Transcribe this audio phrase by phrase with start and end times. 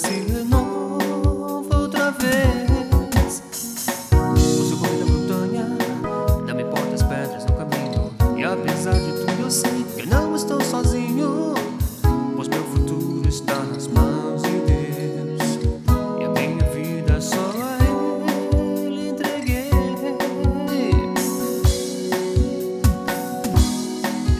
[0.00, 3.42] se renova outra vez.
[4.12, 5.66] O seu corpo da montanha
[6.46, 8.10] dá-me portas, pedras no caminho.
[8.38, 11.52] E apesar de tudo, eu sei que não estou sozinho.
[12.34, 15.58] Pois meu futuro está nas mãos de Deus.
[16.18, 17.76] E a minha vida só a
[18.86, 19.70] Ele entreguei.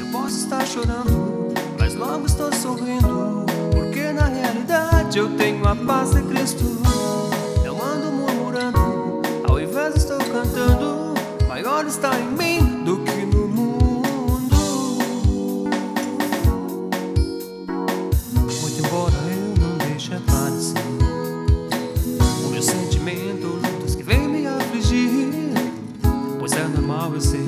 [0.01, 1.49] Eu posso estar chorando,
[1.79, 3.45] mas logo estou sorrindo.
[3.73, 6.65] porque na realidade eu tenho Cristo.
[7.65, 11.15] Eu ando murmurando, ao invés estou cantando.
[11.47, 14.57] Maior está em mim do que no mundo.
[18.61, 20.75] Muito embora eu não deixe aparecer
[22.45, 25.53] o meu sentimento, lutas que vem me afligir.
[26.41, 27.47] Pois é normal eu sei,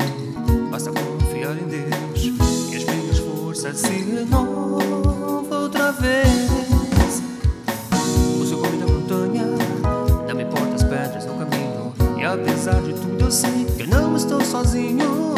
[0.70, 2.30] basta confiar em Deus
[2.70, 6.51] que as minhas forças se renovam outra vez.
[12.62, 15.34] Apesar de tudo, eu sei que eu não estou sozinho.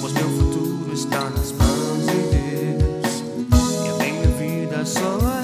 [0.00, 3.24] Pois meu futuro está nas mãos de Deus.
[3.84, 5.42] E a minha vida só a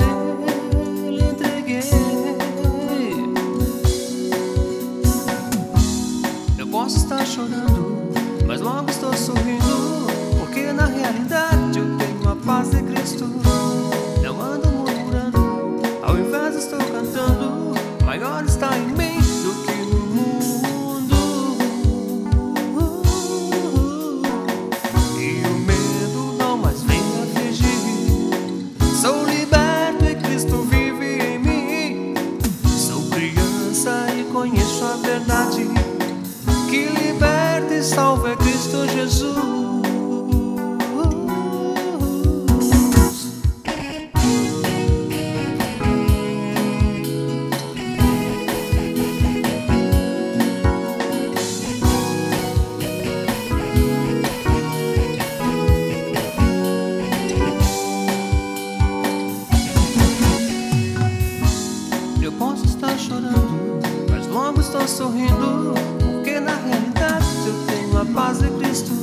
[1.09, 1.83] Ele entreguei.
[6.57, 8.13] Eu posso estar chorando,
[8.47, 10.07] mas logo estou sorrindo.
[10.39, 13.25] Porque na realidade eu tenho a paz de Cristo.
[14.23, 17.73] Não ando murmurando, ao invés estou cantando.
[18.05, 18.77] Maior está
[34.33, 35.69] conheço a verdade.
[36.71, 39.72] Que liberta e salva é Cristo Jesus.
[64.73, 65.75] Estou sorrindo.
[66.01, 69.02] Porque na realidade eu tenho a paz de Cristo.